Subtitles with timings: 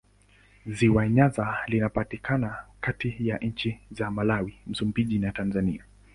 [0.67, 5.85] Ziwa Nyasa linapatikana kati ya nchi za Malawi, Msumbiji na Tanzania.